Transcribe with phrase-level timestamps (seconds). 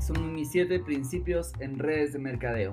[0.00, 2.72] Son mis siete principios en redes de mercadeo.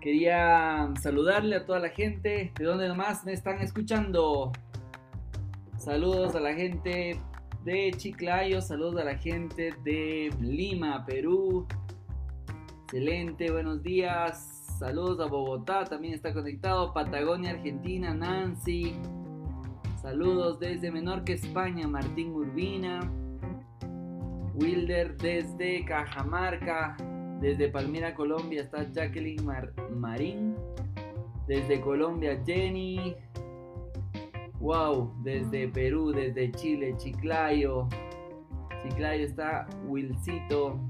[0.00, 2.52] Quería saludarle a toda la gente.
[2.56, 4.52] ¿De dónde nomás me están escuchando?
[5.76, 7.18] Saludos a la gente
[7.64, 11.66] de Chiclayo, saludos a la gente de Lima, Perú.
[12.84, 14.76] Excelente, buenos días.
[14.78, 16.92] Saludos a Bogotá, también está conectado.
[16.92, 18.94] Patagonia, Argentina, Nancy.
[20.00, 23.00] Saludos desde Menorca, España, Martín Urbina.
[24.54, 26.96] Wilder desde Cajamarca.
[27.40, 29.44] Desde Palmira, Colombia está Jacqueline
[29.96, 30.54] Marín.
[31.46, 33.16] Desde Colombia, Jenny.
[34.60, 37.88] Wow, desde Perú, desde Chile, Chiclayo.
[38.82, 40.80] Chiclayo está Wilcito.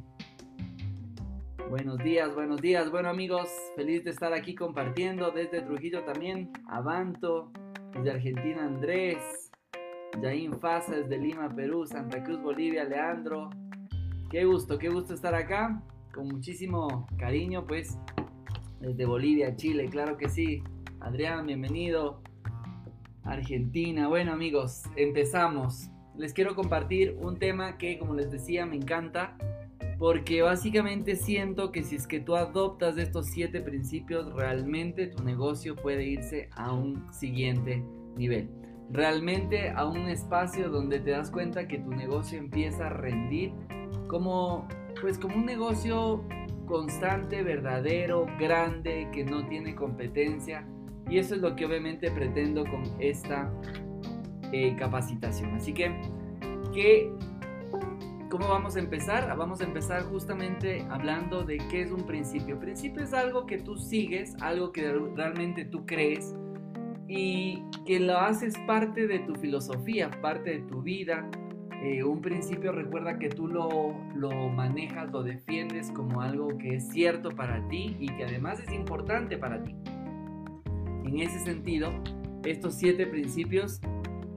[1.71, 2.91] Buenos días, buenos días.
[2.91, 6.53] Bueno amigos, feliz de estar aquí compartiendo desde Trujillo también.
[6.69, 7.51] Avanto,
[7.95, 9.44] desde Argentina Andrés.
[10.21, 11.87] Jaín Faza desde Lima, Perú.
[11.87, 13.51] Santa Cruz, Bolivia, Leandro.
[14.31, 15.83] Qué gusto, qué gusto estar acá.
[16.13, 17.99] Con muchísimo cariño, pues.
[18.81, 20.63] Desde Bolivia, Chile, claro que sí.
[21.01, 22.21] Adrián, bienvenido.
[23.25, 24.09] Argentina.
[24.09, 25.89] Bueno amigos, empezamos.
[26.17, 29.37] Les quiero compartir un tema que como les decía me encanta
[29.99, 35.75] porque básicamente siento que si es que tú adoptas estos siete principios realmente tu negocio
[35.75, 37.83] puede irse a un siguiente
[38.17, 38.49] nivel.
[38.91, 43.53] Realmente a un espacio donde te das cuenta que tu negocio empieza a rendir
[44.07, 44.69] como
[45.01, 46.23] pues como un negocio
[46.67, 50.67] constante, verdadero, grande, que no tiene competencia
[51.09, 53.53] y eso es lo que obviamente pretendo con esta
[54.53, 55.55] eh, capacitación.
[55.55, 55.95] Así que,
[56.73, 57.13] ¿qué,
[58.31, 59.37] ¿cómo vamos a empezar?
[59.37, 62.59] Vamos a empezar justamente hablando de qué es un principio.
[62.59, 66.35] Principio es algo que tú sigues, algo que realmente tú crees
[67.09, 71.29] y que lo haces parte de tu filosofía, parte de tu vida.
[71.83, 76.89] Eh, un principio recuerda que tú lo, lo manejas, lo defiendes como algo que es
[76.89, 79.75] cierto para ti y que además es importante para ti.
[81.05, 81.93] En ese sentido,
[82.45, 83.81] estos siete principios,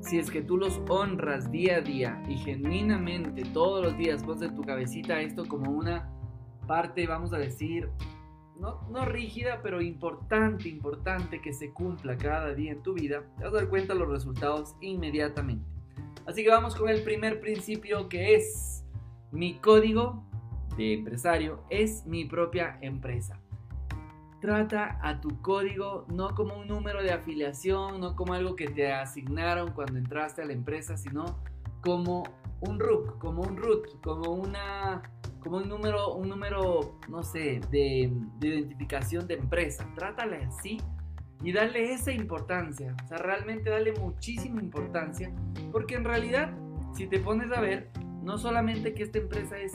[0.02, 4.44] si es que tú los honras día a día y genuinamente todos los días pones
[4.44, 6.10] en tu cabecita esto como una
[6.68, 7.90] parte, vamos a decir,
[8.60, 13.44] no, no rígida, pero importante, importante que se cumpla cada día en tu vida, te
[13.44, 15.66] vas a dar cuenta de los resultados inmediatamente.
[16.26, 18.84] Así que vamos con el primer principio que es
[19.32, 20.24] mi código
[20.78, 23.40] de empresario es mi propia empresa.
[24.40, 28.94] Trata a tu código no como un número de afiliación, no como algo que te
[28.94, 31.40] asignaron cuando entraste a la empresa, sino
[31.82, 32.24] como
[32.62, 35.02] un RUC, como un root, como una
[35.40, 39.88] como un número, un número, no sé, de, de identificación de empresa.
[39.96, 40.78] Trátale así
[41.44, 42.96] y dale esa importancia.
[43.04, 45.32] O sea, realmente dale muchísima importancia.
[45.72, 46.54] Porque en realidad,
[46.96, 47.90] si te pones a ver,
[48.24, 49.74] no solamente que esta empresa es,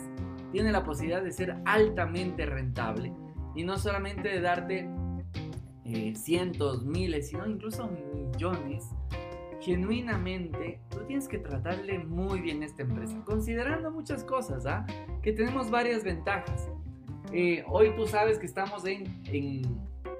[0.50, 3.12] tiene la posibilidad de ser altamente rentable,
[3.54, 4.88] y no solamente de darte
[5.84, 8.88] eh, cientos, miles, sino incluso millones,
[9.62, 14.84] genuinamente tú tienes que tratarle muy bien a esta empresa, considerando muchas cosas, ¿ah?
[15.22, 16.68] Que tenemos varias ventajas.
[17.32, 19.62] Eh, hoy tú sabes que estamos en, en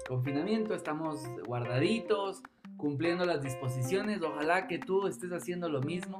[0.07, 2.41] confinamiento, estamos guardaditos,
[2.77, 4.21] cumpliendo las disposiciones.
[4.21, 6.19] Ojalá que tú estés haciendo lo mismo.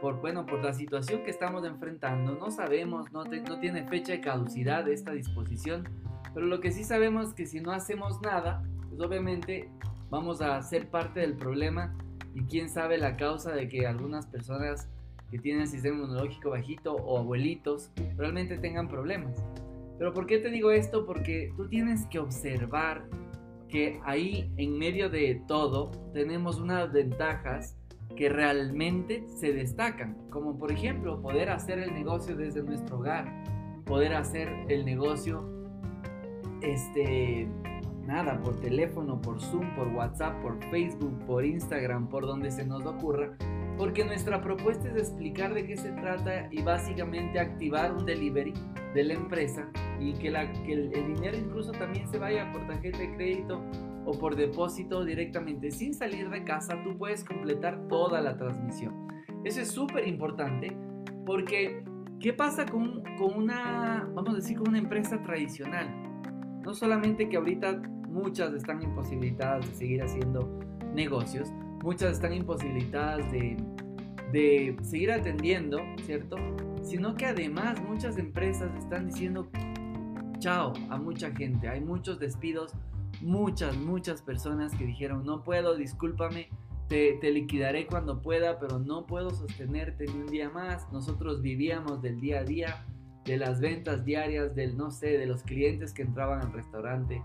[0.00, 4.20] Por, bueno, por la situación que estamos enfrentando, no sabemos, no, no tiene fecha de
[4.22, 5.86] caducidad esta disposición,
[6.32, 9.68] pero lo que sí sabemos es que si no hacemos nada, pues obviamente
[10.08, 11.94] vamos a ser parte del problema
[12.34, 14.88] y quién sabe la causa de que algunas personas
[15.30, 19.42] que tienen el sistema inmunológico bajito o abuelitos realmente tengan problemas.
[19.98, 21.06] Pero ¿por qué te digo esto?
[21.06, 23.06] Porque tú tienes que observar
[23.68, 27.76] que ahí en medio de todo tenemos unas ventajas
[28.16, 33.44] que realmente se destacan, como por ejemplo poder hacer el negocio desde nuestro hogar,
[33.86, 35.44] poder hacer el negocio
[36.62, 37.48] este,
[38.10, 42.84] nada, por teléfono, por Zoom, por WhatsApp, por Facebook, por Instagram, por donde se nos
[42.84, 43.36] ocurra,
[43.78, 48.52] porque nuestra propuesta es explicar de qué se trata y básicamente activar un delivery
[48.94, 49.70] de la empresa
[50.00, 53.62] y que, la, que el, el, dinero incluso también se vaya por tarjeta de crédito
[54.04, 59.06] o por depósito directamente sin salir de casa, tú puedes completar toda la transmisión.
[59.44, 60.76] Eso es súper importante
[61.24, 61.84] porque
[62.18, 65.88] ¿qué pasa con, con una, vamos a decir, con una empresa tradicional?
[66.62, 67.80] No solamente que ahorita
[68.10, 70.58] muchas están imposibilitadas de seguir haciendo
[70.94, 71.50] negocios,
[71.82, 73.56] muchas están imposibilitadas de,
[74.32, 76.36] de seguir atendiendo, ¿cierto?
[76.82, 79.50] Sino que además muchas empresas están diciendo
[80.40, 81.68] chao a mucha gente.
[81.68, 82.72] Hay muchos despidos,
[83.20, 86.48] muchas, muchas personas que dijeron no puedo, discúlpame,
[86.88, 90.90] te, te, liquidaré cuando pueda, pero no puedo sostenerte ni un día más.
[90.92, 92.84] Nosotros vivíamos del día a día,
[93.24, 97.22] de las ventas diarias, del, no sé, de los clientes que entraban al restaurante,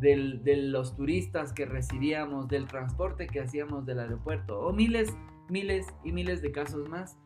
[0.00, 5.16] de los turistas que recibíamos, del transporte que hacíamos del aeropuerto, o miles,
[5.48, 7.16] miles y miles de casos más.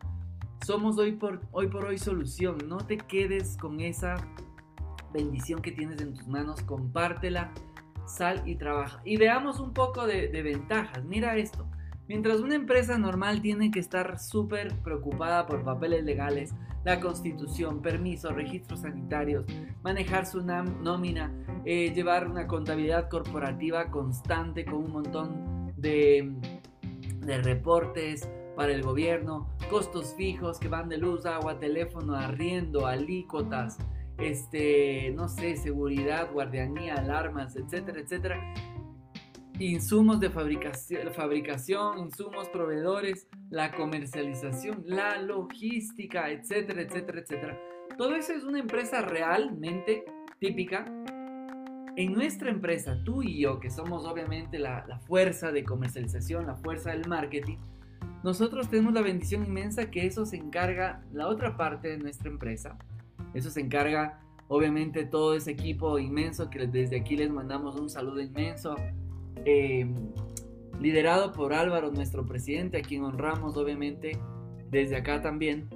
[0.65, 2.57] Somos hoy por hoy, por hoy solución.
[2.67, 4.15] No te quedes con esa
[5.13, 7.51] bendición que tienes en tus manos, compártela,
[8.05, 9.01] sal y trabaja.
[9.03, 11.03] Y veamos un poco de, de ventajas.
[11.03, 11.67] Mira esto.
[12.07, 16.53] Mientras una empresa normal tiene que estar súper preocupada por papeles legales,
[16.83, 19.45] la constitución, permisos, registros sanitarios,
[19.83, 21.31] manejar su nómina,
[21.63, 26.33] eh, llevar una contabilidad corporativa constante con un montón de,
[27.41, 33.77] reportes para el gobierno, costos fijos que van de luz, agua, teléfono, arriendo, alícuotas,
[34.17, 38.72] este, no sé, seguridad, guardianía, alarmas, etcétera, etcétera
[39.59, 47.59] insumos de fabricación, fabricación, insumos, proveedores, la comercialización, la logística, etcétera, etcétera, etcétera.
[47.97, 50.03] Todo eso es una empresa realmente
[50.39, 50.85] típica.
[51.95, 56.55] En nuestra empresa, tú y yo, que somos obviamente la, la fuerza de comercialización, la
[56.55, 57.57] fuerza del marketing,
[58.23, 62.77] nosotros tenemos la bendición inmensa que eso se encarga la otra parte de nuestra empresa.
[63.35, 68.21] Eso se encarga obviamente todo ese equipo inmenso que desde aquí les mandamos un saludo
[68.21, 68.75] inmenso
[69.45, 69.93] Em,
[70.79, 74.19] liderado por Álvaro, nuestro presidente, a quien honramos obviamente
[74.69, 75.69] desde acá también,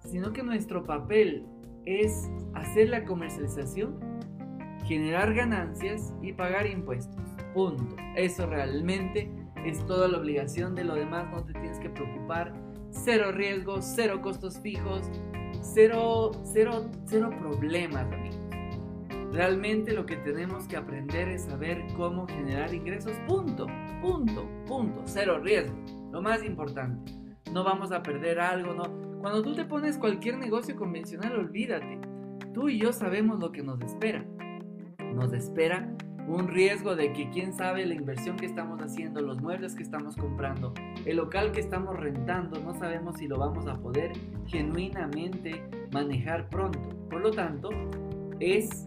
[0.00, 1.44] sino que nuestro papel
[1.84, 3.98] es hacer la comercialización,
[4.84, 7.20] generar ganancias y pagar impuestos.
[7.54, 7.96] Punto.
[8.16, 9.30] Eso realmente
[9.64, 12.52] es toda la obligación, de lo demás no te tienes que preocupar.
[12.90, 15.10] Cero riesgos, cero costos fijos,
[15.60, 18.06] cero, cero, cero problemas.
[19.36, 23.18] Realmente lo que tenemos que aprender es saber cómo generar ingresos.
[23.28, 23.66] Punto,
[24.00, 25.02] punto, punto.
[25.04, 25.76] Cero riesgo.
[26.10, 27.12] Lo más importante.
[27.52, 28.84] No vamos a perder algo, no.
[29.20, 32.00] Cuando tú te pones cualquier negocio convencional, olvídate.
[32.54, 34.24] Tú y yo sabemos lo que nos espera.
[35.14, 35.86] Nos espera
[36.26, 40.16] un riesgo de que quién sabe la inversión que estamos haciendo, los muebles que estamos
[40.16, 40.72] comprando,
[41.04, 44.12] el local que estamos rentando, no sabemos si lo vamos a poder
[44.46, 45.62] genuinamente
[45.92, 46.88] manejar pronto.
[47.10, 47.68] Por lo tanto,
[48.40, 48.86] es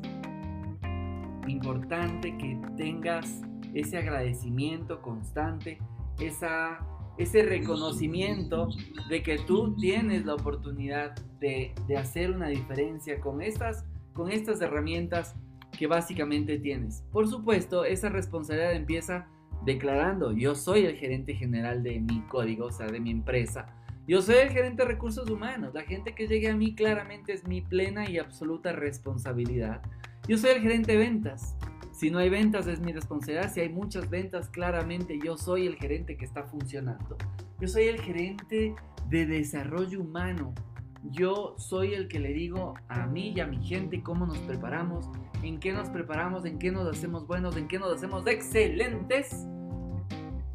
[1.49, 3.41] importante que tengas
[3.73, 5.79] ese agradecimiento constante,
[6.19, 6.79] esa,
[7.17, 8.69] ese reconocimiento
[9.09, 14.61] de que tú tienes la oportunidad de, de hacer una diferencia con estas, con estas
[14.61, 15.35] herramientas
[15.77, 17.03] que básicamente tienes.
[17.11, 19.27] Por supuesto, esa responsabilidad empieza
[19.65, 23.67] declarando, yo soy el gerente general de mi código, o sea, de mi empresa.
[24.07, 25.73] Yo soy el gerente de recursos humanos.
[25.75, 29.81] La gente que llegue a mí claramente es mi plena y absoluta responsabilidad.
[30.29, 31.55] Yo soy el gerente de ventas.
[31.91, 33.51] Si no hay ventas es mi responsabilidad.
[33.51, 37.17] Si hay muchas ventas, claramente yo soy el gerente que está funcionando.
[37.59, 38.75] Yo soy el gerente
[39.09, 40.53] de desarrollo humano.
[41.01, 45.09] Yo soy el que le digo a mí y a mi gente cómo nos preparamos,
[45.41, 49.47] en qué nos preparamos, en qué nos hacemos buenos, en qué nos hacemos excelentes.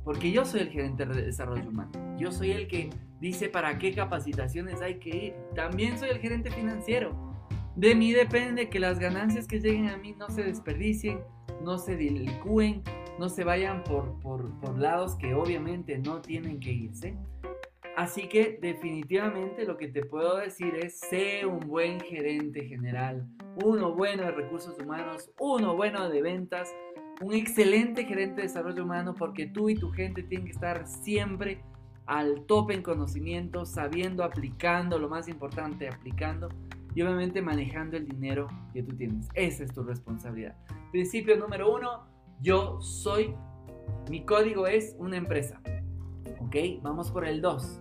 [0.05, 1.91] Porque yo soy el gerente de desarrollo humano.
[2.17, 5.35] Yo soy el que dice para qué capacitaciones hay que ir.
[5.57, 7.34] También soy el gerente financiero.
[7.77, 11.19] De mí depende que las ganancias que lleguen a mí no se desperdicien,
[11.61, 12.83] no se dilicúen,
[13.19, 17.17] no se vayan por, por, lados que obviamente no tienen que irse.
[17.97, 23.27] Así que definitivamente lo que te puedo decir es, sé un buen gerente general,
[23.65, 26.73] uno bueno de recursos humanos, uno bueno de ventas,
[27.21, 31.61] un excelente gerente de desarrollo humano porque tú y tu gente tienen que estar siempre
[32.07, 36.49] al tope en conocimiento, sabiendo, aplicando, lo más importante, aplicando
[36.95, 39.29] y obviamente manejando el dinero que tú tienes.
[39.35, 40.57] Esa es tu responsabilidad.
[40.93, 42.07] Principio número uno,
[42.41, 43.35] yo soy,
[44.09, 45.61] mi código es una empresa.
[46.41, 46.57] ¿Ok?
[46.83, 47.81] Vamos por el 2.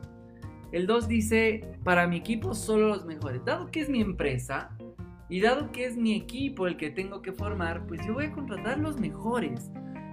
[0.72, 3.46] El 2 dice, para mi equipo solo los mejores.
[3.46, 4.76] Dado que es mi empresa
[5.30, 8.32] y dado que es mi equipo el que tengo que formar, pues yo voy a
[8.32, 9.72] contratar los mejores.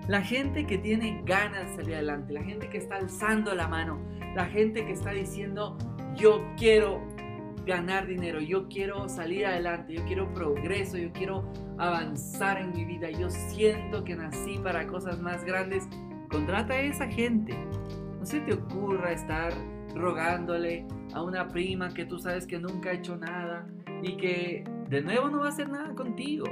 [0.09, 4.01] La gente que tiene ganas de salir adelante, la gente que está alzando la mano,
[4.35, 5.79] la gente que está diciendo,
[6.17, 7.07] yo quiero
[7.71, 11.49] ganar dinero, yo quiero salir adelante, yo quiero progreso, yo quiero
[11.79, 15.89] avanzar en mi vida, yo siento que nací para cosas más grandes,
[16.29, 17.57] contrata a esa gente.
[18.19, 19.53] No se te ocurra estar
[19.95, 20.85] rogándole
[21.15, 23.69] a una prima que tú sabes que nunca ha hecho nada
[24.03, 26.47] y que de nuevo no va a hacer nada contigo.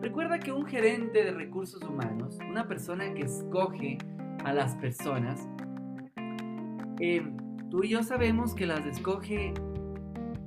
[0.00, 3.98] Recuerda que un gerente de recursos humanos, una persona que escoge
[4.46, 5.46] a las personas,
[7.00, 7.22] eh,
[7.70, 9.52] tú y yo sabemos que las escoge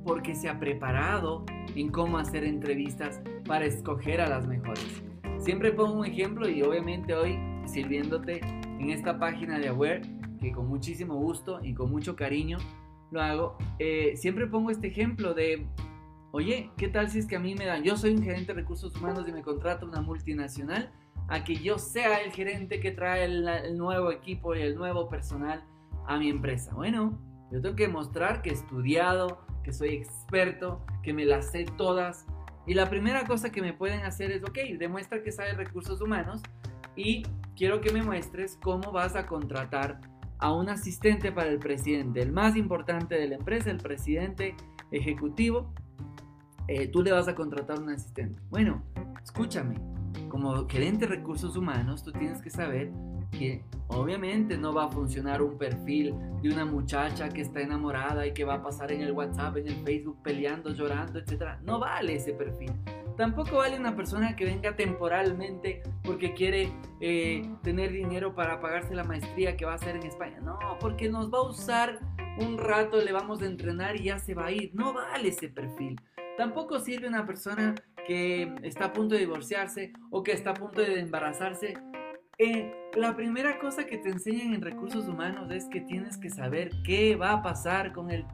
[0.03, 5.03] porque se ha preparado en cómo hacer entrevistas para escoger a las mejores.
[5.38, 8.41] Siempre pongo un ejemplo y obviamente hoy sirviéndote
[8.79, 10.01] en esta página de Aware,
[10.39, 12.58] que con muchísimo gusto y con mucho cariño
[13.12, 15.67] lo hago, eh, siempre pongo este ejemplo de
[16.34, 18.62] Oye, ¿qué tal si es que a mí me dan, yo soy un gerente de
[18.62, 20.89] recursos humanos y me contrata una multinacional,
[21.27, 25.62] a que yo sea el gerente que trae el, nuevo equipo y el nuevo personal
[26.08, 26.74] a mi empresa?
[26.74, 27.20] Bueno,
[27.51, 32.25] yo tengo que mostrar que he estudiado, que soy experto, que me las sé todas.
[32.65, 36.41] Y la primera cosa que me pueden hacer es, ok, demuestra que sabes recursos humanos
[36.95, 37.23] y
[37.55, 39.99] quiero que me muestres cómo vas a contratar
[40.39, 44.55] a un asistente para el presidente, el más importante de la empresa, el presidente
[44.91, 45.73] ejecutivo.
[46.67, 48.39] Eh, tú le vas a contratar un asistente.
[48.49, 48.83] Bueno,
[49.23, 49.75] escúchame,
[50.29, 52.91] como gerente de recursos humanos, tú tienes que saber
[53.31, 58.33] que obviamente no va a funcionar un perfil de una muchacha que está enamorada y
[58.33, 61.59] que va a pasar en el WhatsApp, en el Facebook peleando, llorando, etc.
[61.63, 62.71] No vale ese perfil.
[63.17, 66.71] Tampoco vale una persona que venga temporalmente porque quiere
[67.01, 70.39] eh, tener dinero para pagarse la maestría que va a hacer en España.
[70.41, 72.00] No, porque nos va a usar
[72.39, 74.71] un rato, le vamos a entrenar y ya se va a ir.
[74.73, 76.00] No vale ese perfil.
[76.38, 77.75] Tampoco sirve una persona
[78.07, 81.75] que está a punto de divorciarse o que está a punto de embarazarse
[82.95, 87.15] la primera cosa que te enseñan en recursos humanos es que tienes que saber qué
[87.15, 88.25] va a pasar con el,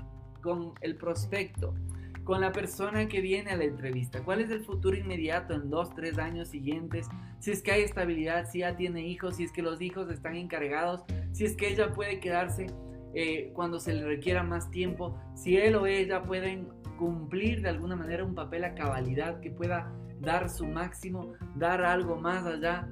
[0.41, 1.75] con el prospecto,
[2.23, 4.23] con la persona que viene a la entrevista.
[4.23, 7.07] ¿Cuál es el futuro inmediato en dos, tres años siguientes?
[7.39, 10.35] Si es que hay estabilidad, si ya tiene hijos, si es que los hijos están
[10.35, 12.67] encargados, si es que ella puede quedarse
[13.13, 17.95] eh, cuando se le requiera más tiempo, si él o ella pueden cumplir de alguna
[17.95, 22.89] manera un papel a cabalidad que pueda dar su máximo, dar algo más allá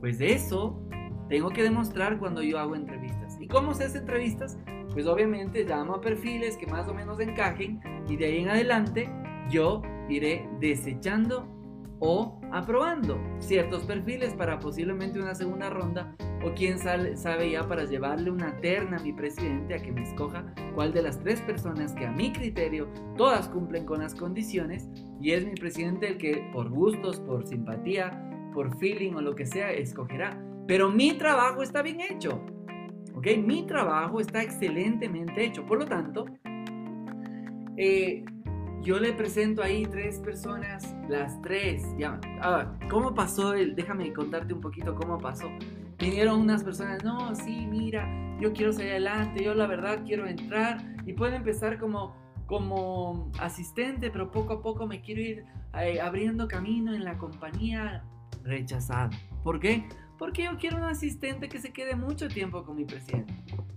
[0.00, 0.80] pues de eso
[1.28, 3.36] tengo que demostrar cuando yo hago entrevistas.
[3.40, 4.58] ¿Y cómo se hace entrevistas?
[4.92, 9.10] Pues obviamente llamo a perfiles que más o menos encajen y de ahí en adelante
[9.50, 11.46] yo iré desechando
[12.00, 18.30] o aprobando ciertos perfiles para posiblemente una segunda ronda o quién sabe ya para llevarle
[18.30, 22.06] una terna a mi presidente a que me escoja cuál de las tres personas que
[22.06, 24.88] a mi criterio todas cumplen con las condiciones
[25.20, 28.27] y es mi presidente el que por gustos, por simpatía,
[28.58, 30.36] por feeling o lo que sea, escogerá.
[30.66, 32.44] Pero mi trabajo está bien hecho.
[33.14, 33.28] ¿Ok?
[33.36, 35.64] Mi trabajo está excelentemente hecho.
[35.64, 36.24] Por lo tanto,
[37.76, 38.24] eh,
[38.82, 41.84] yo le presento ahí tres personas, las tres.
[41.96, 43.54] Ya, ah, ¿Cómo pasó?
[43.54, 45.48] El, déjame contarte un poquito cómo pasó.
[45.96, 48.08] Vinieron unas personas, no, sí, mira,
[48.40, 50.78] yo quiero salir adelante, yo la verdad quiero entrar.
[51.06, 55.44] Y puede empezar como, como asistente, pero poco a poco me quiero ir
[55.80, 58.02] eh, abriendo camino en la compañía
[58.42, 59.10] rechazado.
[59.42, 59.88] ¿Por qué?
[60.18, 63.32] Porque yo quiero un asistente que se quede mucho tiempo con mi presidente.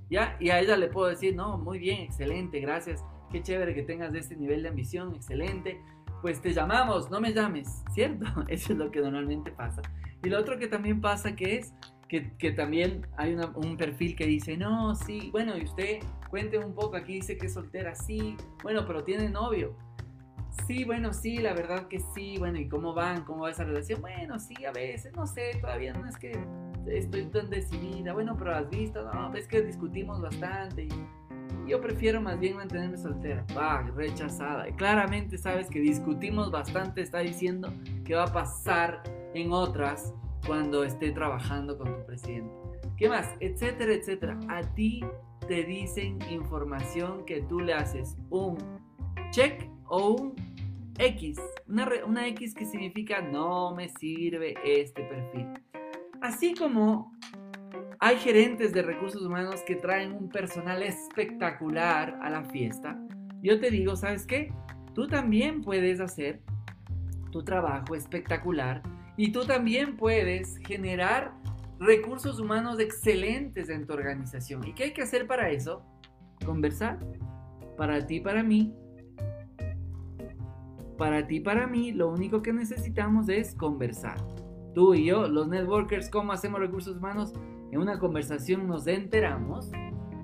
[0.10, 0.36] ¿Ya?
[0.40, 3.04] Y a ella le puedo decir, no, muy bien, excelente, gracias.
[3.32, 5.80] Qué chévere que tengas este nivel de ambición, excelente.
[6.22, 8.26] Pues te llamamos, no me llames, ¿cierto?
[8.48, 9.82] Eso es lo que normalmente pasa.
[10.24, 11.74] Y lo otro que también pasa que es
[12.10, 16.00] que, que también hay un perfil que dice, no, sí, bueno, y usted
[16.30, 19.78] cuente un poco, aquí dice que es soltera, sí, bueno, pero tiene novio.
[20.68, 22.38] Sí, bueno, sí, la verdad que sí.
[22.38, 23.24] Bueno, ¿y cómo van?
[23.24, 24.02] ¿Cómo va esa relación?
[24.02, 26.38] Bueno, sí, a veces, no sé, todavía no es que
[26.88, 28.14] estoy tan decidida.
[28.14, 30.90] Bueno, pero has visto, no, es que discutimos bastante y
[31.68, 33.46] yo prefiero más bien mantenerme soltera.
[33.58, 34.68] Va, rechazada.
[34.68, 37.72] Y claramente sabes que discutimos bastante, está diciendo
[38.04, 39.04] que va a pasar
[39.34, 40.14] en otras
[40.46, 42.52] cuando esté trabajando con tu presidente.
[42.98, 43.30] ¿Qué más?
[43.40, 44.40] Etcétera, etcétera.
[44.50, 45.02] A ti
[45.48, 48.58] te dicen información que tú le haces un
[49.32, 50.36] check o un
[50.98, 55.48] X, una, X que significa no me sirve este perfil.
[56.22, 57.12] Así como
[58.00, 62.98] hay gerentes de recursos humanos que traen un personal espectacular a la fiesta,
[63.44, 64.54] yo te digo, ¿sabes qué?
[64.94, 66.42] Tú también puedes hacer
[67.32, 68.82] tu trabajo espectacular
[69.18, 71.34] y tú también puedes generar
[71.80, 74.66] recursos humanos excelentes en tu organización.
[74.66, 75.84] ¿Y qué hay que hacer para eso?
[76.46, 77.00] Conversar.
[77.78, 78.76] Para ti, para mí,
[81.02, 84.18] para ti, para mí, lo único que necesitamos es conversar.
[84.76, 87.34] Tú y yo, los networkers, ¿cómo hacemos recursos humanos?
[87.72, 89.72] En una conversación nos enteramos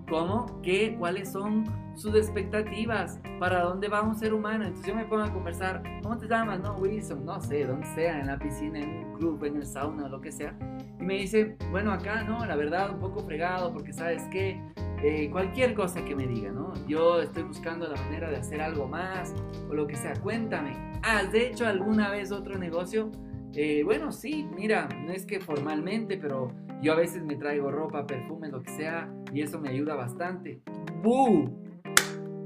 [0.07, 1.63] cómo, qué, cuáles son
[1.95, 4.65] sus expectativas, para dónde va un ser humano.
[4.65, 6.59] Entonces yo me pongo a conversar, ¿cómo te llamas?
[6.59, 10.07] No, Wilson, no sé, donde sea, en la piscina, en un club, en el sauna,
[10.07, 10.55] lo que sea.
[10.99, 14.61] Y me dice, bueno, acá no, la verdad, un poco fregado, porque sabes qué,
[15.03, 16.73] eh, cualquier cosa que me diga, ¿no?
[16.87, 19.33] Yo estoy buscando la manera de hacer algo más
[19.69, 20.13] o lo que sea.
[20.13, 23.11] Cuéntame, ¿has hecho alguna vez otro negocio?
[23.53, 26.51] Eh, bueno, sí, mira, no es que formalmente, pero
[26.81, 30.61] yo a veces me traigo ropa, perfume, lo que sea, y eso me ayuda bastante.
[31.01, 31.55] ¡Boom!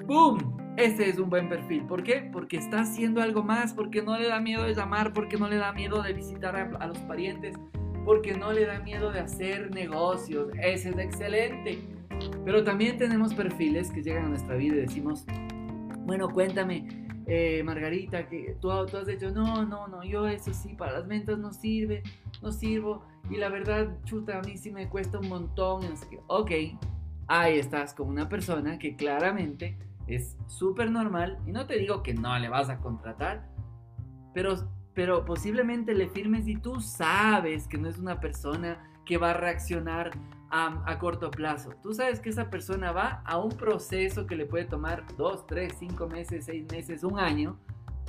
[0.06, 0.58] ¡Boom!
[0.78, 1.86] Ese es un buen perfil.
[1.86, 2.30] ¿Por qué?
[2.32, 5.58] Porque está haciendo algo más, porque no le da miedo de llamar, porque no le
[5.58, 7.56] da miedo de visitar a, a los parientes,
[8.06, 10.50] porque no le da miedo de hacer negocios.
[10.62, 11.80] Ese es excelente.
[12.46, 15.26] Pero también tenemos perfiles que llegan a nuestra vida y decimos,
[16.06, 16.88] bueno, cuéntame,
[17.28, 21.08] eh, Margarita, que tú, tú, has dicho, no, no, no, yo eso sí, para las
[21.08, 22.04] ventas no sirve,
[22.42, 23.06] no sirvo.
[23.30, 25.84] Y la verdad, chuta, a mí sí me cuesta un montón.
[26.28, 26.52] Ok,
[27.28, 31.40] ahí estás con una persona que claramente es súper normal.
[31.46, 33.48] Y no te digo que no le vas a contratar,
[34.34, 34.56] pero,
[34.94, 39.36] pero posiblemente le firmes y tú sabes que no es una persona que va a
[39.36, 40.12] reaccionar
[40.52, 41.72] a, a, corto plazo.
[41.82, 45.74] Tú sabes que esa persona va a un proceso que le puede tomar 2, 3,
[45.80, 47.58] 5 meses, 6 meses, un año.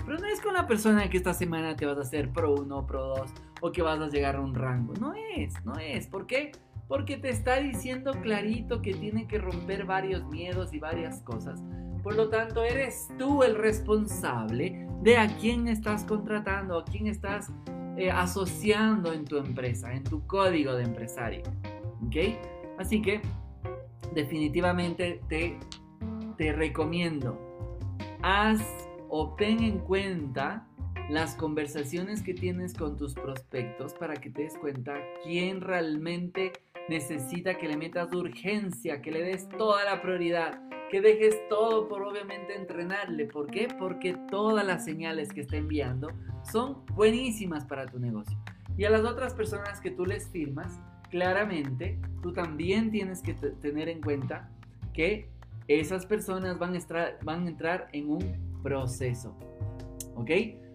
[0.05, 2.87] Pero no es con la persona que esta semana te vas a hacer pro 1,
[2.87, 3.31] pro 2
[3.61, 4.95] o que vas a llegar a un rango.
[5.01, 6.09] No es, no es.
[6.09, 6.53] ¿Por qué?
[6.89, 11.63] Porque te está diciendo clarito que tiene que romper varios miedos y varias cosas.
[12.03, 17.53] Por lo tanto, eres tú el responsable de a quién estás contratando, a quién estás
[17.97, 21.43] eh, asociando en tu empresa, en tu código de empresario.
[22.07, 22.17] ¿Ok?
[22.79, 23.21] Así que
[24.15, 25.59] definitivamente te,
[26.37, 27.39] te recomiendo,
[28.23, 28.61] haz
[29.09, 30.67] o ten en cuenta
[31.09, 36.53] las conversaciones que tienes con tus prospectos para que te des cuenta quién realmente
[36.89, 42.03] necesita que le metas urgencia, que le des toda la prioridad, que dejes todo por
[42.03, 43.27] obviamente entrenarle.
[43.27, 43.69] ¿Por qué?
[43.79, 46.09] Porque todas las señales que está enviando
[46.51, 48.37] son buenísimas para tu negocio.
[48.77, 50.81] Y a las otras personas que tú les firmas,
[51.13, 54.49] claramente tú también tienes que tener en cuenta
[54.95, 55.29] que
[55.69, 56.79] esas personas van a,
[57.23, 59.37] van a entrar en un proceso.
[60.17, 60.31] ¿Ok?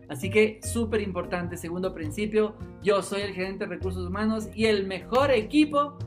[0.10, 4.86] Así que súper importante, segundo principio, yo soy el gerente de recursos humanos y el
[4.86, 5.98] mejor equipo,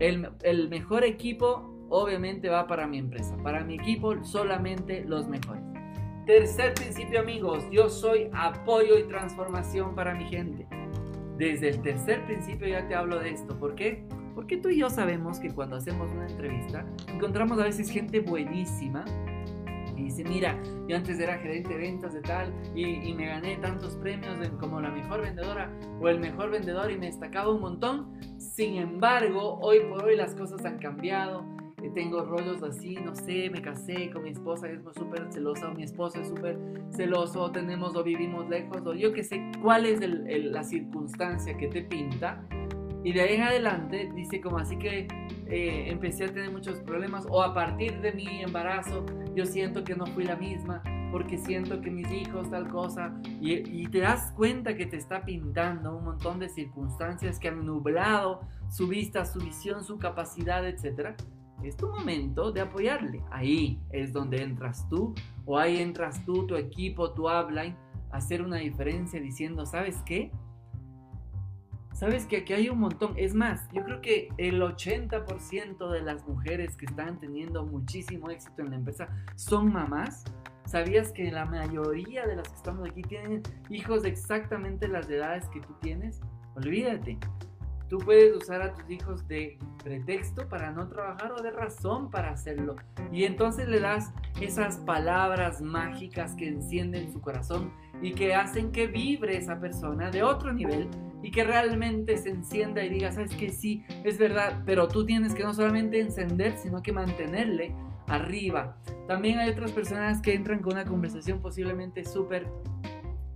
[0.00, 5.62] el mejor equipo obviamente va para mi empresa, para mi equipo solamente los mejores.
[6.26, 10.66] Tercer principio amigos, yo soy apoyo y transformación para mi gente.
[11.38, 14.04] Desde el tercer principio ya te hablo de esto, ¿por qué?
[14.34, 19.04] Porque tú y yo sabemos que cuando hacemos una entrevista encontramos a veces gente buenísima
[19.96, 23.96] y dice, mira, yo antes era gerente de ventas de tal y, me gané tantos
[23.96, 28.18] premios como la mejor vendedora o el mejor vendedor y me destacaba un montón.
[28.38, 31.44] Sin embargo, hoy por hoy las cosas han cambiado.
[31.82, 35.74] Eh, tengo rollos así, no sé, me casé con mi esposa es súper celosa o
[35.74, 36.58] mi esposo es súper
[36.90, 41.68] celoso o tenemos o vivimos lejos o yo que sé cuál es la circunstancia que
[41.68, 42.44] te pinta.
[43.04, 45.06] Y de ahí en adelante dice como así que
[45.46, 49.94] eh, empecé a tener muchos problemas o a partir de mi embarazo yo siento que
[49.94, 54.76] no fui la misma porque siento que mis hijos tal cosa y, te das cuenta
[54.76, 59.84] que te está pintando un montón de circunstancias que han nublado su vista, su visión,
[59.84, 61.14] su capacidad, etc.
[61.62, 63.22] Es tu momento de apoyarle.
[63.30, 67.74] Ahí es donde entras tú o ahí entras tú, tu equipo, tu upline,
[68.10, 70.30] hacer una diferencia diciendo, ¿sabes qué?
[71.98, 73.14] Sabes que aquí hay un montón.
[73.16, 78.62] Es más, yo creo que el 80% de las mujeres que están teniendo muchísimo éxito
[78.62, 80.22] en la empresa son mamás.
[80.64, 85.48] ¿Sabías que la mayoría de las que estamos aquí tienen hijos de exactamente las edades
[85.48, 86.20] que tú tienes?
[86.54, 87.18] Olvídate.
[87.88, 92.30] Tú puedes usar a tus hijos de pretexto para no trabajar o de razón para
[92.30, 92.76] hacerlo.
[93.10, 97.72] Y entonces le das esas palabras mágicas que encienden su corazón
[98.02, 100.88] y que hacen que vibre esa persona de otro nivel
[101.22, 105.34] y que realmente se encienda y diga, sabes que sí, es verdad, pero tú tienes
[105.34, 107.74] que no solamente encender, sino que mantenerle
[108.06, 108.76] arriba.
[109.06, 112.46] También hay otras personas que entran con una conversación posiblemente súper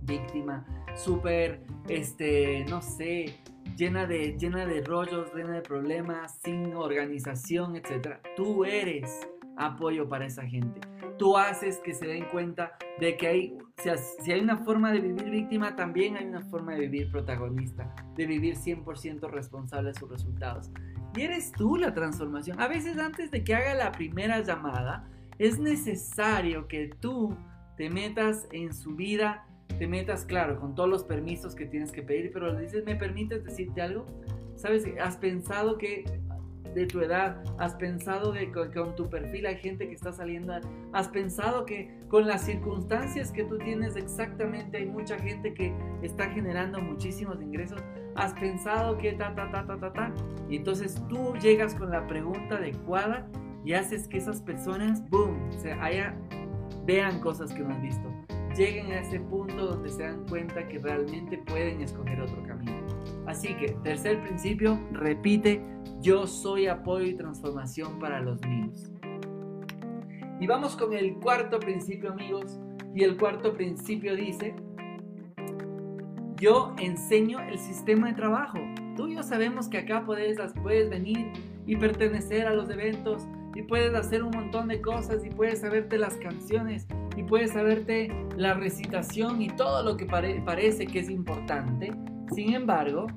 [0.05, 3.39] víctima, súper, este, no sé,
[3.77, 8.17] llena de, llena de rollos, llena de problemas, sin organización, etc.
[8.35, 10.81] Tú eres apoyo para esa gente.
[11.17, 13.57] Tú haces que se den cuenta de que hay,
[14.23, 18.25] si hay una forma de vivir víctima, también hay una forma de vivir protagonista, de
[18.25, 20.71] vivir 100% responsable de sus resultados.
[21.15, 22.59] Y eres tú la transformación.
[22.59, 27.35] A veces antes de que haga la primera llamada, es necesario que tú
[27.77, 29.45] te metas en su vida,
[29.77, 32.95] te metas, claro, con todos los permisos que tienes que pedir, pero le dices, ¿me
[32.95, 34.05] permites decirte algo?
[34.55, 34.85] ¿Sabes?
[34.99, 36.05] ¿Has pensado que
[36.73, 40.53] de tu edad, has pensado que con tu perfil hay gente que está saliendo,
[40.91, 46.29] has pensado que con las circunstancias que tú tienes exactamente hay mucha gente que está
[46.29, 47.81] generando muchísimos ingresos,
[48.15, 50.13] has pensado que ta, ta, ta, ta, ta, ta,
[50.49, 53.27] y entonces tú llegas con la pregunta adecuada
[53.63, 56.15] y haces que esas personas, boom, se haya,
[56.85, 58.12] vean cosas que no han visto,
[58.55, 62.81] lleguen a ese punto donde se dan cuenta que realmente pueden escoger otro camino.
[63.25, 65.61] Así que, tercer principio, repite,
[66.01, 68.91] yo soy apoyo y transformación para los míos.
[70.39, 72.59] Y vamos con el cuarto principio, amigos.
[72.93, 74.55] Y el cuarto principio dice,
[76.35, 78.59] yo enseño el sistema de trabajo.
[78.95, 81.31] Tú y yo sabemos que acá puedes, puedes venir
[81.65, 85.97] y pertenecer a los eventos y puedes hacer un montón de cosas y puedes saberte
[85.97, 91.91] las canciones y puedes saberte la recitación y todo lo que parece que es importante.
[92.33, 93.07] Sin embargo,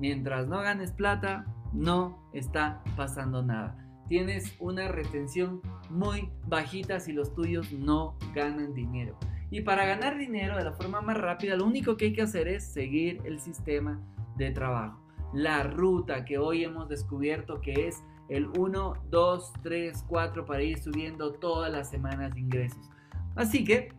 [0.00, 3.76] mientras no ganes plata, no está pasando nada.
[4.08, 9.18] Tienes una retención muy bajita si los tuyos no ganan dinero.
[9.50, 12.48] Y para ganar dinero de la forma más rápida, lo único que hay que hacer
[12.48, 14.00] es seguir el sistema
[14.36, 15.00] de trabajo.
[15.32, 20.78] La ruta que hoy hemos descubierto que es el 1, 2, 3, 4 para ir
[20.78, 22.90] subiendo todas las semanas de ingresos.
[23.34, 23.92] Así que,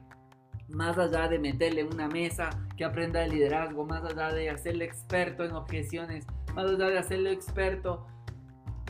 [0.69, 5.43] más allá de meterle una mesa que aprenda de liderazgo, más allá de hacerle experto
[5.43, 8.07] en objeciones, más allá de hacerle experto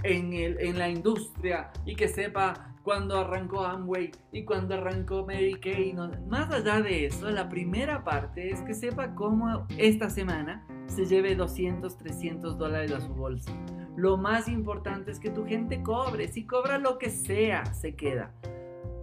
[0.04, 5.56] en, el, en la industria y que sepa cuándo arrancó Amway y cuándo arrancó Mary
[5.60, 5.96] Kay.
[6.30, 11.36] más allá de eso, la primera parte es que sepa cómo esta semana se lleve
[11.36, 13.52] 200, 300 dólares a su bolsa.
[13.98, 16.28] Lo más importante es que tu gente cobre.
[16.28, 18.34] Si cobra lo que sea, se queda.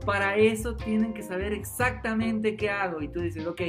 [0.05, 3.01] Para eso tienen que saber exactamente qué hago.
[3.01, 3.61] Y tú dices, ok,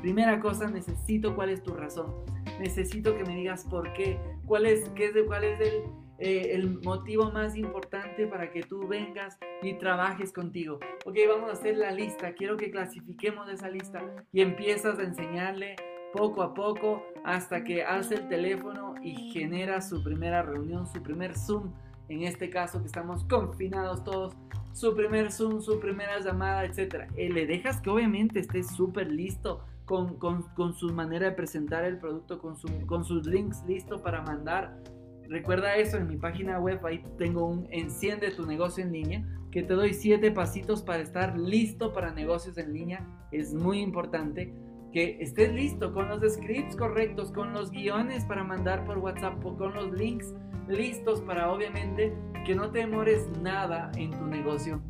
[0.00, 2.14] primera cosa, necesito cuál es tu razón.
[2.58, 4.18] Necesito que me digas por qué.
[4.46, 5.84] ¿Cuál es, qué es, cuál es el,
[6.18, 10.78] eh, el motivo más importante para que tú vengas y trabajes contigo.
[11.04, 12.32] Ok, vamos a hacer la lista.
[12.34, 14.00] Quiero que clasifiquemos esa lista
[14.32, 15.74] y empiezas a enseñarle
[16.12, 21.36] poco a poco hasta que hace el teléfono y genera su primera reunión, su primer
[21.36, 21.72] Zoom.
[22.08, 24.34] En este caso que estamos confinados todos,
[24.72, 27.10] su primer Zoom, su primera llamada, etc.
[27.16, 31.84] Eh, le dejas que obviamente esté súper listo con, con, con, su manera de presentar
[31.84, 34.82] el producto, con, su, con sus links listos para mandar.
[35.28, 39.62] Recuerda eso, en mi página web ahí tengo un enciende tu negocio en línea, que
[39.62, 43.06] te doy siete pasitos para estar listo para negocios en línea.
[43.30, 44.54] Es muy importante
[44.92, 49.74] que estés listo con los scripts correctos, con los guiones para mandar por WhatsApp, con
[49.74, 50.34] los links
[50.68, 54.80] listos para obviamente que no te demores nada en tu negocio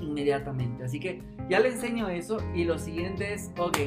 [0.00, 0.84] inmediatamente.
[0.84, 3.78] Así que ya le enseño eso y lo siguiente es, ok,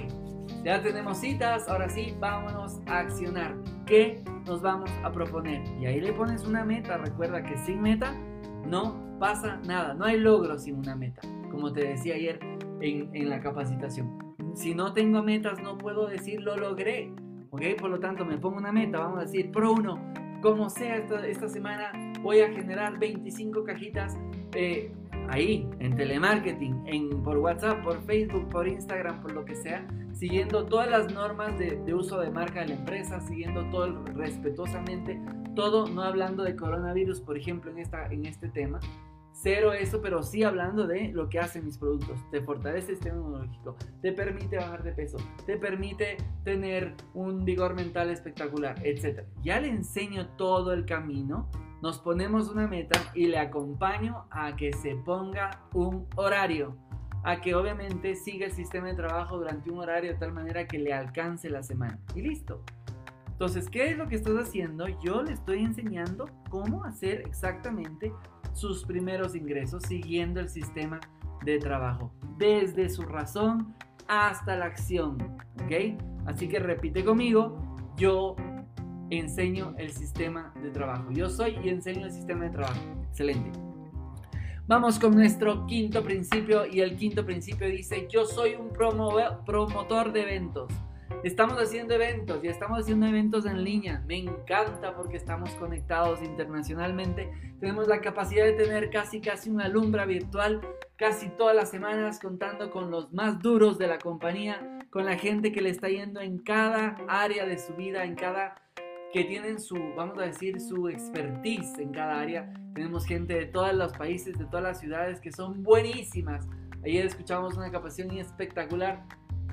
[0.63, 3.55] ya tenemos citas, ahora sí, vámonos a accionar.
[3.85, 5.61] ¿Qué nos vamos a proponer?
[5.79, 8.13] Y ahí le pones una meta, recuerda que sin meta
[8.65, 12.39] no pasa nada, no hay logro sin una meta, como te decía ayer
[12.81, 14.22] en, en la capacitación.
[14.53, 17.11] Si no tengo metas, no puedo decir lo logré.
[17.49, 17.61] ¿Ok?
[17.79, 18.99] Por lo tanto, me pongo una meta.
[18.99, 24.17] Vamos a decir, pro 1, como sea esta, esta semana, voy a generar 25 cajitas
[24.53, 24.91] eh,
[25.29, 30.65] ahí, en telemarketing, en, por WhatsApp, por Facebook, por Instagram, por lo que sea, siguiendo
[30.65, 35.19] todas las normas de, de uso de marca de la empresa, siguiendo todo respetuosamente,
[35.55, 38.79] todo no hablando de coronavirus, por ejemplo, en, esta, en este tema,
[39.43, 42.17] Cero eso, pero sí hablando de lo que hacen mis productos.
[42.31, 47.73] Te fortalece el sistema inmunológico, te permite bajar de peso, te permite tener un vigor
[47.73, 49.25] mental espectacular, etc.
[49.41, 51.49] Ya le enseño todo el camino,
[51.81, 56.77] nos ponemos una meta y le acompaño a que se ponga un horario,
[57.25, 60.79] a que obviamente siga el sistema de trabajo durante un horario de tal manera que
[60.79, 61.99] le alcance la semana.
[62.15, 62.63] Y listo.
[63.27, 64.87] Entonces, ¿qué es lo que estás haciendo?
[65.03, 68.13] Yo le estoy enseñando cómo hacer exactamente
[68.53, 70.99] sus primeros ingresos siguiendo el sistema
[71.43, 73.75] de trabajo, desde su razón
[74.07, 75.17] hasta la acción.
[75.63, 75.99] ¿Ok?
[76.25, 77.57] Así que repite conmigo,
[77.97, 78.35] yo
[79.09, 81.11] enseño el sistema de trabajo.
[81.11, 82.79] Yo soy y enseño el sistema de trabajo.
[83.09, 83.51] Excelente.
[84.65, 90.21] Vamos con nuestro quinto principio y el quinto principio dice, yo soy un promotor de
[90.21, 90.71] eventos.
[91.23, 94.03] Estamos haciendo eventos y estamos haciendo eventos en línea.
[94.07, 97.31] Me encanta porque estamos conectados internacionalmente.
[97.59, 100.61] Tenemos la capacidad de tener casi casi una alumbra virtual
[101.03, 105.51] casi todas las semanas contando con los más duros de la compañía, con la gente
[105.51, 108.55] que le está yendo en cada área de su vida, en cada
[109.11, 112.53] que tienen su, vamos a decir, su expertise en cada área.
[112.73, 116.47] Tenemos gente de todos los países, de todas las ciudades que son buenísimas.
[116.85, 119.03] Ayer escuchamos una capacitación espectacular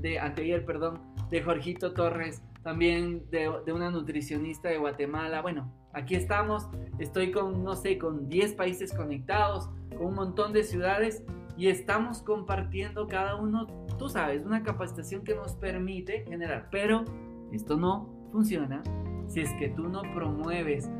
[0.00, 5.42] de anteayer, perdón, de Jorgito Torres, también de, una nutricionista de Guatemala.
[5.42, 10.64] Bueno, aquí estamos, estoy con, no sé, con 10 países conectados, con un montón de
[10.64, 11.22] ciudades
[11.56, 13.66] y estamos compartiendo cada uno,
[13.98, 17.04] tú sabes, una capacitación que nos permite generar, pero
[17.52, 18.82] esto no funciona
[19.26, 20.90] si es que tú no promueves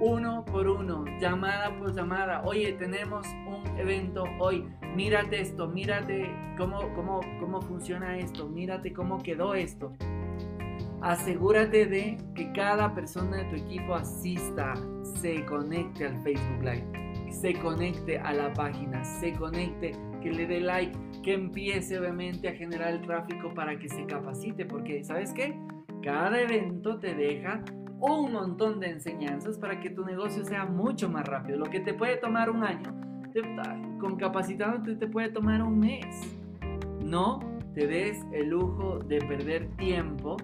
[0.00, 2.42] uno por uno, llamada por llamada.
[2.44, 4.68] Oye, tenemos un evento hoy.
[4.94, 9.92] Mírate esto, mírate cómo, cómo, cómo funciona esto, mírate cómo quedó esto.
[11.00, 14.74] Asegúrate de que cada persona de tu equipo asista,
[15.20, 20.60] se conecte al Facebook Live, se conecte a la página, se conecte, que le dé
[20.60, 25.58] like, que empiece obviamente a generar el tráfico para que se capacite, porque ¿sabes qué?
[26.02, 27.62] Cada evento te deja
[28.00, 31.58] un montón de enseñanzas para que tu negocio sea mucho más rápido.
[31.58, 32.94] Lo que te puede tomar un año,
[34.00, 36.06] con capacitándote te puede tomar un mes.
[37.02, 37.40] No
[37.74, 40.36] te des el lujo de perder tiempo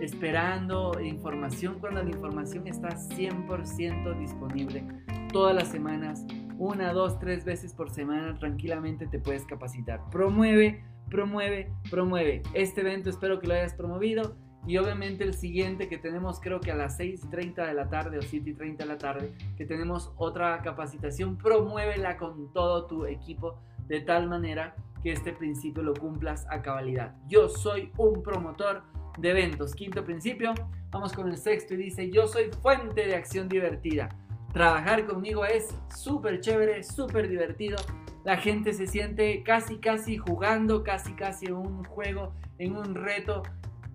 [0.00, 4.84] esperando información cuando la información está 100% disponible
[5.32, 6.24] todas las semanas,
[6.58, 10.00] una, dos, tres veces por semana, tranquilamente te puedes capacitar.
[10.10, 12.42] Promueve, promueve, promueve.
[12.54, 14.36] Este evento espero que lo hayas promovido.
[14.66, 18.22] Y obviamente el siguiente que tenemos creo que a las 6.30 de la tarde o
[18.22, 24.28] 7.30 de la tarde, que tenemos otra capacitación, promuévela con todo tu equipo de tal
[24.28, 27.14] manera que este principio lo cumplas a cabalidad.
[27.28, 28.82] Yo soy un promotor
[29.18, 29.74] de eventos.
[29.74, 30.54] Quinto principio,
[30.90, 34.08] vamos con el sexto y dice, yo soy fuente de acción divertida.
[34.52, 37.76] Trabajar conmigo es súper chévere, súper divertido.
[38.24, 43.42] La gente se siente casi, casi jugando, casi, casi en un juego, en un reto.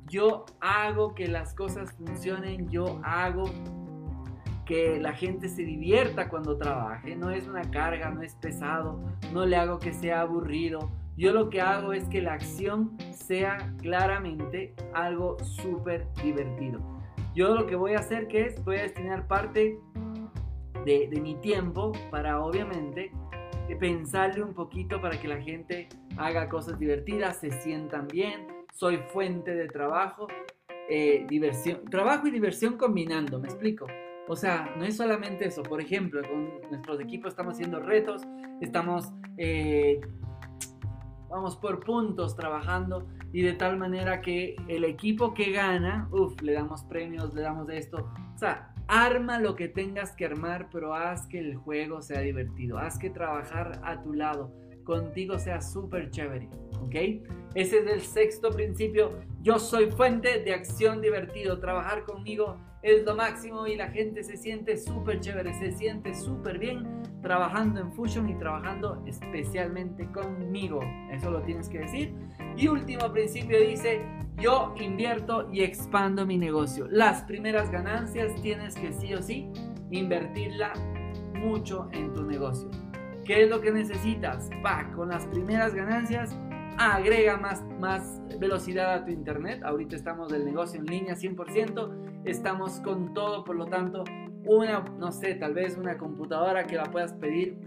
[0.07, 3.45] Yo hago que las cosas funcionen, yo hago
[4.65, 7.15] que la gente se divierta cuando trabaje.
[7.15, 8.99] No es una carga, no es pesado,
[9.31, 10.91] no le hago que sea aburrido.
[11.15, 16.79] Yo lo que hago es que la acción sea claramente algo súper divertido.
[17.35, 19.79] Yo lo que voy a hacer que es, voy a destinar parte
[20.85, 23.11] de, mi tiempo para obviamente
[23.79, 25.87] pensarle un poquito para que la gente
[26.17, 30.27] haga cosas divertidas, se sientan bien, soy fuente de trabajo,
[30.89, 33.85] eh, diversión, trabajo y diversión combinando, me explico.
[34.27, 38.23] O sea, no es solamente eso, por ejemplo, con nuestros equipos estamos haciendo retos,
[38.61, 40.01] estamos, eh,
[41.29, 46.53] vamos por puntos trabajando y de tal manera que el equipo que gana, uff, le
[46.53, 48.09] damos premios, le damos esto.
[48.33, 52.77] O sea, Arma lo que tengas que armar, pero haz que el juego sea divertido.
[52.77, 54.51] Haz que trabajar a tu lado
[54.83, 56.49] contigo sea súper chévere.
[56.81, 56.95] ¿Ok?
[57.55, 59.11] Ese es el sexto principio.
[59.41, 61.59] Yo soy fuente de acción divertido.
[61.59, 66.59] Trabajar conmigo es lo máximo y la gente se siente súper chévere, se siente súper
[66.59, 70.81] bien trabajando en Fusion y trabajando especialmente conmigo.
[71.09, 72.13] Eso lo tienes que decir.
[72.57, 74.01] Y último principio dice,
[74.37, 76.87] yo invierto y expando mi negocio.
[76.89, 79.49] Las primeras ganancias tienes que sí o sí
[79.89, 80.73] invertirla
[81.33, 82.69] mucho en tu negocio.
[83.25, 84.49] ¿Qué es lo que necesitas?
[84.65, 86.35] Va, con las primeras ganancias,
[86.77, 89.63] agrega más, más velocidad a tu internet.
[89.63, 94.03] Ahorita estamos del negocio en línea 100%, estamos con todo, por lo tanto,
[94.45, 97.57] una, no sé, tal vez una computadora que la puedas pedir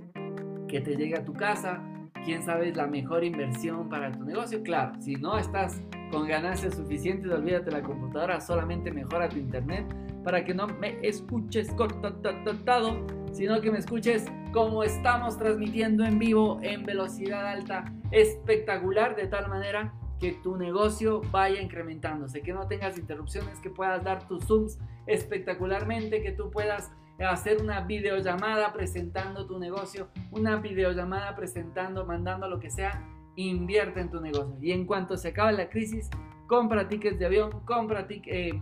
[0.69, 1.83] que te llegue a tu casa.
[2.27, 4.63] Quién sabe la mejor inversión para tu negocio.
[4.63, 9.87] Claro, si no estás con ganancias suficientes, olvídate la computadora, solamente mejora tu internet
[10.23, 16.59] para que no me escuches cortado, sino que me escuches como estamos transmitiendo en vivo
[16.63, 22.97] en velocidad alta, espectacular, de tal manera que tu negocio vaya incrementándose, que no tengas
[22.97, 29.59] interrupciones, que puedas dar tus zooms espectacularmente, que tú puedas hacer una videollamada presentando tu
[29.59, 34.57] negocio, una videollamada presentando, mandando lo que sea, invierte en tu negocio.
[34.63, 36.09] Y en cuanto se acabe la crisis,
[36.47, 38.59] compra tickets de avión, compra eh,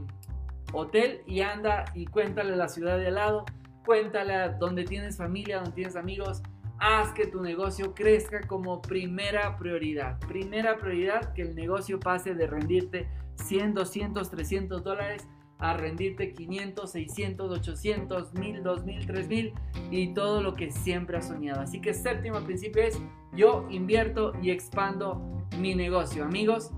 [0.73, 3.45] hotel y anda y cuéntale la ciudad de al lado,
[3.85, 6.43] cuéntale donde tienes familia, donde tienes amigos,
[6.79, 10.19] haz que tu negocio crezca como primera prioridad.
[10.21, 15.27] Primera prioridad, que el negocio pase de rendirte 100, 200, 300 dólares
[15.59, 19.55] a rendirte 500, 600, 800, 1000, 2000, 3000
[19.91, 21.61] y todo lo que siempre has soñado.
[21.61, 23.01] Así que séptimo principio es
[23.35, 26.25] yo invierto y expando mi negocio.
[26.25, 26.73] Amigos,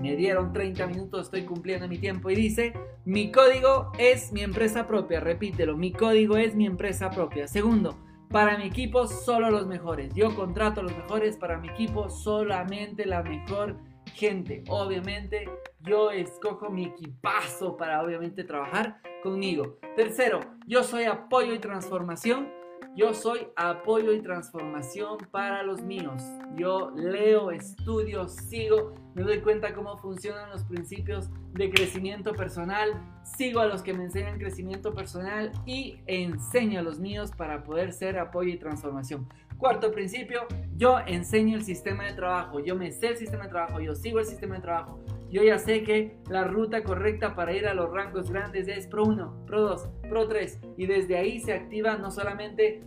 [0.00, 2.72] me dieron 30 minutos, estoy cumpliendo mi tiempo y dice,
[3.04, 7.46] mi código es mi empresa propia, repítelo, mi código es mi empresa propia.
[7.46, 7.96] Segundo,
[8.30, 10.14] para mi equipo solo los mejores.
[10.14, 13.76] Yo contrato a los mejores, para mi equipo solamente la mejor
[14.14, 14.62] gente.
[14.68, 15.48] Obviamente
[15.80, 19.78] yo escojo mi equipazo para obviamente trabajar conmigo.
[19.96, 22.59] Tercero, yo soy apoyo y transformación.
[22.96, 26.22] Yo soy apoyo y transformación para los míos.
[26.56, 32.90] Yo leo, estudio, sigo, me doy cuenta cómo funcionan los principios de crecimiento personal,
[33.22, 37.92] sigo a los que me enseñan crecimiento personal y enseño a los míos para poder
[37.92, 39.28] ser apoyo y transformación.
[39.56, 43.80] Cuarto principio, yo enseño el sistema de trabajo, yo me sé el sistema de trabajo,
[43.80, 44.98] yo sigo el sistema de trabajo.
[45.30, 49.04] Yo ya sé que la ruta correcta para ir a los rangos grandes es Pro
[49.04, 52.82] 1, Pro 2, Pro 3 y desde ahí se activa no solamente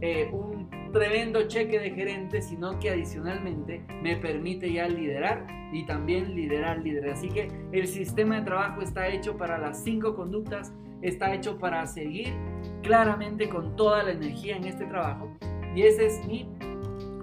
[0.00, 6.34] eh, un tremendo cheque de gerente, sino que adicionalmente me permite ya liderar y también
[6.34, 7.18] liderar líderes.
[7.18, 11.86] Así que el sistema de trabajo está hecho para las cinco conductas, está hecho para
[11.86, 12.34] seguir
[12.82, 15.32] claramente con toda la energía en este trabajo
[15.76, 16.48] y ese es mi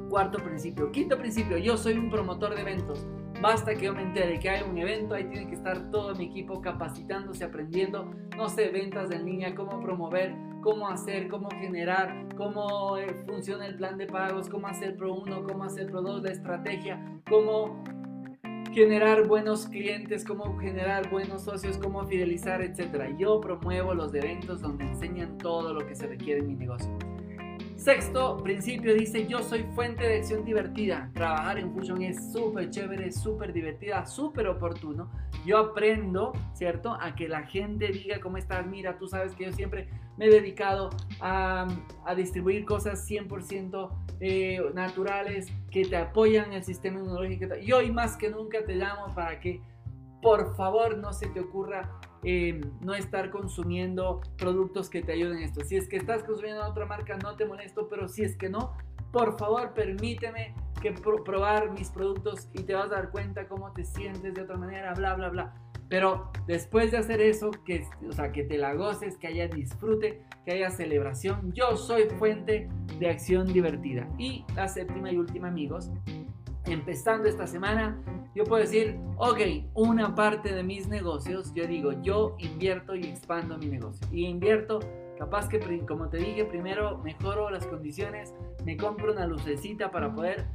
[0.10, 0.92] cuarto principio.
[0.92, 3.06] Quinto principio, yo soy un promotor de eventos.
[3.42, 6.26] Basta que yo me entere que hay un evento, ahí tiene que estar todo mi
[6.26, 12.98] equipo capacitándose, aprendiendo, no sé, ventas en línea, cómo promover cómo hacer, cómo generar, cómo
[12.98, 16.32] eh, funciona el plan de pagos, cómo hacer Pro 1, cómo hacer Pro 2, la
[16.32, 17.84] estrategia, cómo
[18.72, 23.16] generar buenos clientes, cómo generar buenos socios, cómo fidelizar, etc.
[23.18, 27.09] Yo promuevo los eventos donde enseñan todo lo que se requiere en mi negocio.
[27.80, 31.10] Sexto principio dice, yo soy fuente de acción divertida.
[31.14, 35.10] Trabajar en Fusion es súper chévere, súper divertida, súper oportuno.
[35.46, 36.98] Yo aprendo, ¿cierto?
[37.00, 38.68] A que la gente diga, ¿cómo estás?
[38.68, 39.88] Mira, tú sabes que yo siempre
[40.18, 40.90] me he dedicado
[41.22, 41.68] a,
[42.18, 43.90] distribuir cosas 100%
[44.20, 47.56] eh, naturales que te apoyan el sistema inmunológico.
[47.62, 49.62] Y hoy más que nunca te llamo para que
[50.22, 55.44] por favor no se te ocurra eh, no estar consumiendo productos que te ayuden en
[55.44, 55.62] esto.
[55.64, 58.74] Si es que estás consumiendo otra marca, no te molesto, pero si es que no,
[59.12, 63.84] por favor permíteme que probar mis productos y te vas a dar cuenta cómo te
[63.84, 65.54] sientes de otra manera, bla, bla, bla.
[65.90, 70.22] Pero después de hacer eso, que, o sea, que te la goces, que haya disfrute,
[70.46, 74.08] que haya celebración, yo soy fuente de acción divertida.
[74.20, 75.92] Y la séptima y última, amigos,
[76.72, 78.02] empezando esta semana,
[78.36, 79.40] yo puedo decir, ok,
[79.74, 84.08] una parte de mis negocios, yo digo, yo invierto y expando mi negocio.
[84.12, 84.80] Y invierto,
[85.18, 88.34] capaz que, como te dije, primero mejoro las condiciones,
[88.66, 90.46] me compro una lucecita para poder,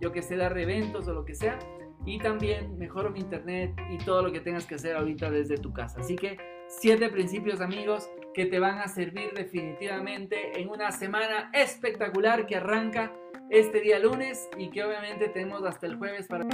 [0.00, 1.58] yo que sé, dar eventos o lo que sea.
[2.06, 5.72] Y también mejoro mi internet y todo lo que tengas que hacer ahorita desde tu
[5.72, 6.00] casa.
[6.00, 6.36] Así que
[6.68, 13.12] siete principios amigos que te van a servir definitivamente en una semana espectacular que arranca
[13.50, 16.44] este día lunes y que obviamente tenemos hasta el jueves para...